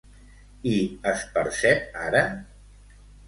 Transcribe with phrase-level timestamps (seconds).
[0.71, 0.77] I
[1.11, 2.25] es percep ara?